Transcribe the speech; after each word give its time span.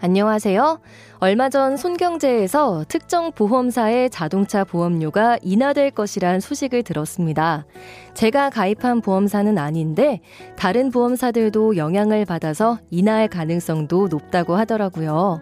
안녕하세요. 0.00 0.80
얼마 1.18 1.48
전 1.48 1.76
손경제에서 1.76 2.84
특정 2.86 3.32
보험사의 3.32 4.10
자동차 4.10 4.62
보험료가 4.62 5.38
인하될 5.42 5.90
것이란 5.90 6.38
소식을 6.38 6.84
들었습니다. 6.84 7.66
제가 8.14 8.50
가입한 8.50 9.00
보험사는 9.00 9.58
아닌데 9.58 10.20
다른 10.56 10.92
보험사들도 10.92 11.76
영향을 11.76 12.24
받아서 12.26 12.78
인하할 12.90 13.26
가능성도 13.26 14.06
높다고 14.06 14.54
하더라고요. 14.54 15.40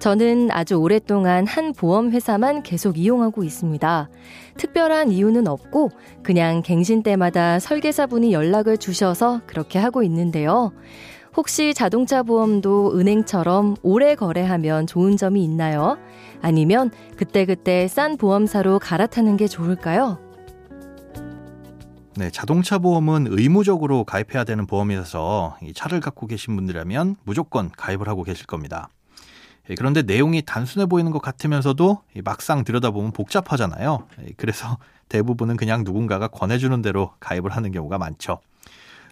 저는 0.00 0.50
아주 0.50 0.74
오랫동안 0.74 1.46
한 1.46 1.72
보험회사만 1.72 2.64
계속 2.64 2.98
이용하고 2.98 3.44
있습니다. 3.44 4.10
특별한 4.56 5.12
이유는 5.12 5.46
없고 5.46 5.90
그냥 6.24 6.62
갱신 6.62 7.04
때마다 7.04 7.60
설계사분이 7.60 8.32
연락을 8.32 8.76
주셔서 8.76 9.40
그렇게 9.46 9.78
하고 9.78 10.02
있는데요. 10.02 10.72
혹시 11.36 11.74
자동차 11.74 12.22
보험도 12.22 12.96
은행처럼 12.98 13.76
오래 13.82 14.14
거래하면 14.14 14.86
좋은 14.86 15.16
점이 15.16 15.42
있나요? 15.42 15.98
아니면 16.40 16.90
그때그때 17.16 17.88
싼 17.88 18.16
보험사로 18.16 18.78
갈아타는 18.78 19.36
게 19.36 19.48
좋을까요? 19.48 20.18
네, 22.16 22.30
자동차 22.30 22.78
보험은 22.78 23.26
의무적으로 23.28 24.04
가입해야 24.04 24.44
되는 24.44 24.66
보험이라서 24.66 25.58
이 25.62 25.72
차를 25.72 25.98
갖고 25.98 26.28
계신 26.28 26.54
분들이라면 26.54 27.16
무조건 27.24 27.70
가입을 27.76 28.08
하고 28.08 28.22
계실 28.22 28.46
겁니다. 28.46 28.88
예, 29.68 29.74
그런데 29.74 30.02
내용이 30.02 30.42
단순해 30.42 30.86
보이는 30.86 31.10
것 31.10 31.20
같으면서도 31.20 32.02
막상 32.22 32.62
들여다보면 32.62 33.10
복잡하잖아요. 33.10 34.06
예, 34.20 34.32
그래서 34.36 34.78
대부분은 35.08 35.56
그냥 35.56 35.82
누군가가 35.82 36.28
권해주는 36.28 36.80
대로 36.82 37.10
가입을 37.18 37.50
하는 37.50 37.72
경우가 37.72 37.98
많죠. 37.98 38.38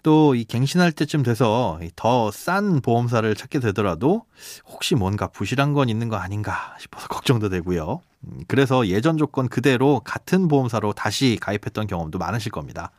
또 0.03 0.35
이 0.35 0.43
갱신할 0.43 0.91
때쯤 0.91 1.23
돼서 1.23 1.79
더 1.95 2.29
싼 2.31 2.81
보험사를 2.81 3.33
찾게 3.35 3.59
되더라도 3.59 4.25
혹시 4.65 4.95
뭔가 4.95 5.27
부실한 5.27 5.73
건 5.73 5.89
있는 5.89 6.09
거 6.09 6.17
아닌가 6.17 6.75
싶어서 6.79 7.07
걱정도 7.09 7.49
되고요. 7.49 8.01
음, 8.25 8.43
그래서 8.47 8.87
예전 8.87 9.17
조건 9.17 9.47
그대로 9.49 10.01
같은 10.01 10.47
보험사로 10.47 10.93
다시 10.93 11.37
가입했던 11.41 11.87
경험도 11.87 12.19
많으실 12.19 12.51
겁니다. 12.51 12.91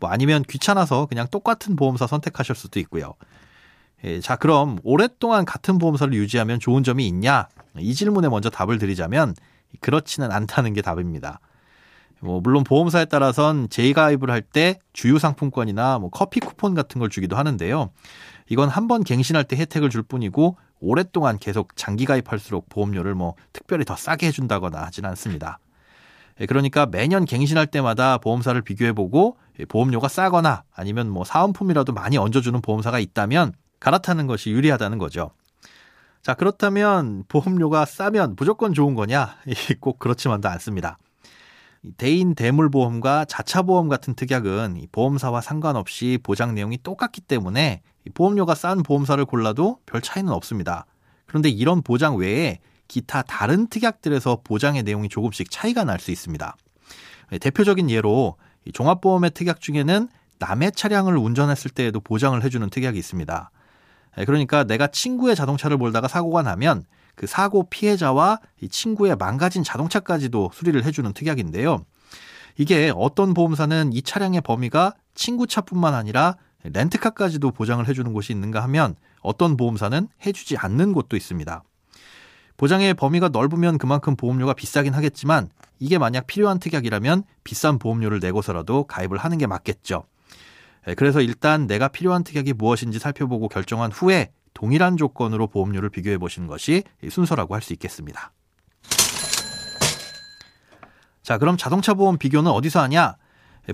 뭐 0.00 0.10
아니면 0.10 0.42
귀찮아서 0.48 1.06
그냥 1.06 1.26
똑같은 1.30 1.76
보험사 1.76 2.06
선택하실 2.06 2.54
수도 2.54 2.80
있고요. 2.80 3.14
예, 4.04 4.20
자, 4.20 4.36
그럼 4.36 4.78
오랫동안 4.84 5.44
같은 5.44 5.78
보험사를 5.78 6.12
유지하면 6.14 6.60
좋은 6.60 6.82
점이 6.84 7.06
있냐? 7.06 7.48
이 7.78 7.94
질문에 7.94 8.28
먼저 8.28 8.50
답을 8.50 8.78
드리자면 8.78 9.34
그렇지는 9.80 10.30
않다는 10.30 10.72
게 10.74 10.82
답입니다. 10.82 11.40
뭐 12.20 12.40
물론 12.40 12.64
보험사에 12.64 13.06
따라선 13.06 13.68
재가입을 13.68 14.30
할 14.30 14.42
때 14.42 14.78
주유 14.92 15.18
상품권이나 15.18 15.98
뭐 15.98 16.10
커피 16.10 16.40
쿠폰 16.40 16.74
같은 16.74 16.98
걸 17.00 17.08
주기도 17.10 17.36
하는데요. 17.36 17.90
이건 18.48 18.68
한 18.68 18.88
번 18.88 19.02
갱신할 19.04 19.44
때 19.44 19.56
혜택을 19.56 19.90
줄 19.90 20.02
뿐이고 20.02 20.56
오랫동안 20.80 21.38
계속 21.38 21.76
장기 21.76 22.04
가입할수록 22.04 22.68
보험료를 22.68 23.14
뭐 23.14 23.34
특별히 23.52 23.84
더 23.84 23.96
싸게 23.96 24.26
해준다거나 24.28 24.82
하진 24.82 25.04
않습니다. 25.06 25.58
예, 26.40 26.46
그러니까 26.46 26.86
매년 26.86 27.24
갱신할 27.24 27.66
때마다 27.68 28.18
보험사를 28.18 28.60
비교해보고 28.62 29.36
보험료가 29.68 30.08
싸거나 30.08 30.64
아니면 30.74 31.08
뭐 31.08 31.24
사은품이라도 31.24 31.92
많이 31.92 32.18
얹어주는 32.18 32.60
보험사가 32.60 32.98
있다면 32.98 33.52
갈아타는 33.80 34.26
것이 34.26 34.50
유리하다는 34.50 34.98
거죠. 34.98 35.30
자, 36.22 36.34
그렇다면 36.34 37.24
보험료가 37.28 37.84
싸면 37.84 38.34
무조건 38.36 38.72
좋은 38.74 38.94
거냐? 38.94 39.36
꼭 39.80 39.98
그렇지만도 39.98 40.48
않습니다. 40.48 40.98
대인 41.96 42.34
대물 42.34 42.70
보험과 42.70 43.26
자차 43.26 43.62
보험 43.62 43.88
같은 43.88 44.14
특약은 44.14 44.86
보험사와 44.92 45.40
상관없이 45.40 46.18
보장 46.22 46.54
내용이 46.54 46.78
똑같기 46.82 47.20
때문에 47.20 47.82
보험료가 48.14 48.54
싼 48.54 48.82
보험사를 48.82 49.24
골라도 49.26 49.78
별 49.86 50.00
차이는 50.00 50.32
없습니다. 50.32 50.86
그런데 51.26 51.48
이런 51.48 51.82
보장 51.82 52.16
외에 52.16 52.58
기타 52.88 53.22
다른 53.22 53.66
특약들에서 53.66 54.40
보장의 54.44 54.82
내용이 54.82 55.08
조금씩 55.08 55.50
차이가 55.50 55.84
날 55.84 55.98
수 55.98 56.10
있습니다. 56.10 56.56
대표적인 57.40 57.90
예로 57.90 58.36
종합보험의 58.72 59.30
특약 59.32 59.60
중에는 59.60 60.08
남의 60.38 60.72
차량을 60.72 61.16
운전했을 61.16 61.70
때에도 61.70 62.00
보장을 62.00 62.42
해주는 62.42 62.68
특약이 62.70 62.98
있습니다. 62.98 63.50
그러니까 64.26 64.64
내가 64.64 64.86
친구의 64.86 65.34
자동차를 65.34 65.76
몰다가 65.76 66.08
사고가 66.08 66.42
나면 66.42 66.84
그 67.14 67.26
사고 67.26 67.68
피해자와 67.68 68.40
이 68.60 68.68
친구의 68.68 69.16
망가진 69.16 69.62
자동차까지도 69.62 70.50
수리를 70.52 70.84
해주는 70.84 71.12
특약인데요. 71.12 71.84
이게 72.56 72.92
어떤 72.94 73.34
보험사는 73.34 73.92
이 73.92 74.02
차량의 74.02 74.40
범위가 74.42 74.94
친구 75.14 75.46
차뿐만 75.46 75.94
아니라 75.94 76.36
렌트카까지도 76.62 77.50
보장을 77.50 77.86
해주는 77.86 78.12
곳이 78.12 78.32
있는가 78.32 78.62
하면 78.64 78.96
어떤 79.20 79.56
보험사는 79.56 80.08
해주지 80.24 80.56
않는 80.56 80.92
곳도 80.92 81.16
있습니다. 81.16 81.62
보장의 82.56 82.94
범위가 82.94 83.28
넓으면 83.30 83.78
그만큼 83.78 84.14
보험료가 84.16 84.54
비싸긴 84.54 84.94
하겠지만 84.94 85.48
이게 85.80 85.98
만약 85.98 86.26
필요한 86.26 86.60
특약이라면 86.60 87.24
비싼 87.42 87.78
보험료를 87.78 88.20
내고서라도 88.20 88.84
가입을 88.84 89.18
하는 89.18 89.38
게 89.38 89.46
맞겠죠. 89.46 90.04
그래서 90.96 91.20
일단 91.20 91.66
내가 91.66 91.88
필요한 91.88 92.22
특약이 92.22 92.52
무엇인지 92.52 92.98
살펴보고 92.98 93.48
결정한 93.48 93.90
후에 93.90 94.30
동일한 94.54 94.96
조건으로 94.96 95.48
보험료를 95.48 95.90
비교해 95.90 96.16
보시는 96.18 96.48
것이 96.48 96.84
순서라고 97.10 97.54
할 97.54 97.62
수 97.62 97.72
있겠습니다. 97.72 98.32
자, 101.22 101.38
그럼 101.38 101.56
자동차 101.56 101.94
보험 101.94 102.18
비교는 102.18 102.50
어디서 102.50 102.82
하냐? 102.82 103.16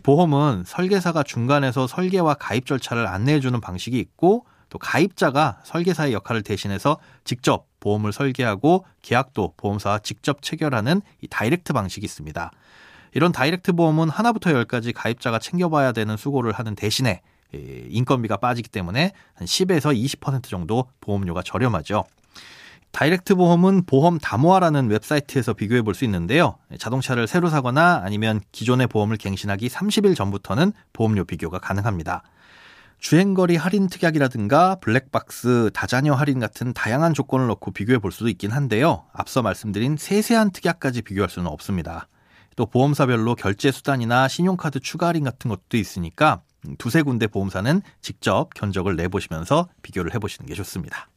보험은 0.04 0.62
설계사가 0.66 1.24
중간에서 1.24 1.88
설계와 1.88 2.34
가입 2.34 2.64
절차를 2.64 3.08
안내해 3.08 3.40
주는 3.40 3.60
방식이 3.60 3.98
있고 3.98 4.46
또 4.68 4.78
가입자가 4.78 5.58
설계사의 5.64 6.12
역할을 6.12 6.42
대신해서 6.42 6.98
직접 7.24 7.66
보험을 7.80 8.12
설계하고 8.12 8.86
계약도 9.02 9.54
보험사와 9.56 9.98
직접 9.98 10.42
체결하는 10.42 11.02
이 11.22 11.26
다이렉트 11.26 11.72
방식이 11.72 12.04
있습니다. 12.04 12.52
이런 13.14 13.32
다이렉트 13.32 13.72
보험은 13.72 14.08
하나부터 14.10 14.52
열까지 14.52 14.92
가입자가 14.92 15.40
챙겨봐야 15.40 15.90
되는 15.90 16.16
수고를 16.16 16.52
하는 16.52 16.76
대신에 16.76 17.20
인건비가 17.52 18.36
빠지기 18.36 18.68
때문에 18.68 19.12
한 19.34 19.46
10에서 19.46 19.94
20% 20.20 20.44
정도 20.44 20.86
보험료가 21.00 21.42
저렴하죠. 21.42 22.04
다이렉트 22.92 23.36
보험은 23.36 23.86
보험다모아라는 23.86 24.88
웹사이트에서 24.88 25.52
비교해 25.52 25.82
볼 25.82 25.94
수 25.94 26.04
있는데요. 26.04 26.56
자동차를 26.78 27.26
새로 27.26 27.48
사거나 27.48 28.02
아니면 28.04 28.40
기존의 28.52 28.88
보험을 28.88 29.16
갱신하기 29.16 29.68
30일 29.68 30.16
전부터는 30.16 30.72
보험료 30.92 31.24
비교가 31.24 31.58
가능합니다. 31.58 32.22
주행거리 32.98 33.56
할인 33.56 33.88
특약이라든가 33.88 34.76
블랙박스, 34.76 35.70
다자녀 35.72 36.12
할인 36.14 36.38
같은 36.38 36.74
다양한 36.74 37.14
조건을 37.14 37.46
넣고 37.46 37.70
비교해 37.70 37.98
볼 37.98 38.12
수도 38.12 38.28
있긴 38.28 38.50
한데요. 38.50 39.04
앞서 39.12 39.40
말씀드린 39.40 39.96
세세한 39.96 40.50
특약까지 40.50 41.02
비교할 41.02 41.30
수는 41.30 41.48
없습니다. 41.48 42.08
또 42.56 42.66
보험사별로 42.66 43.36
결제 43.36 43.70
수단이나 43.70 44.28
신용카드 44.28 44.80
추가 44.80 45.06
할인 45.06 45.24
같은 45.24 45.48
것도 45.48 45.78
있으니까 45.78 46.42
두세 46.78 47.02
군데 47.02 47.26
보험사는 47.26 47.82
직접 48.00 48.52
견적을 48.54 48.96
내보시면서 48.96 49.68
비교를 49.82 50.14
해보시는 50.14 50.46
게 50.46 50.54
좋습니다. 50.54 51.08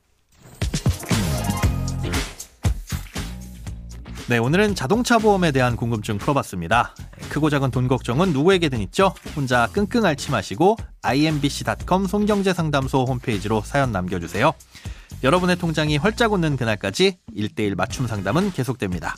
네, 4.29 4.37
오늘은 4.37 4.73
자동차 4.73 5.17
보험에 5.17 5.51
대한 5.51 5.75
궁금증 5.75 6.17
풀어봤습니다. 6.17 6.95
크고 7.29 7.49
작은 7.49 7.71
돈 7.71 7.89
걱정은 7.89 8.31
누구에게든 8.31 8.79
있죠. 8.81 9.13
혼자 9.35 9.67
끙끙 9.73 10.05
앓지 10.05 10.31
마시고 10.31 10.77
imbc.com 11.01 12.07
손경제상담소 12.07 13.03
홈페이지로 13.03 13.61
사연 13.61 13.91
남겨주세요. 13.91 14.53
여러분의 15.23 15.57
통장이 15.57 15.97
활짝 15.97 16.31
웃는 16.31 16.55
그날까지 16.55 17.17
1대1 17.35 17.75
맞춤 17.75 18.07
상담은 18.07 18.51
계속됩니다. 18.53 19.15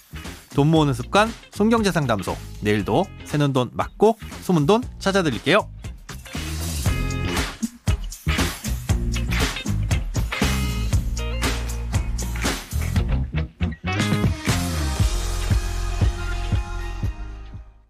돈 0.56 0.70
모으는 0.72 0.94
습관 0.94 1.30
손경제상담소 1.52 2.36
내일도 2.62 3.06
새는 3.26 3.54
돈 3.54 3.70
맞고 3.74 4.18
숨은 4.42 4.66
돈 4.66 4.82
찾아드릴게요. 4.98 5.70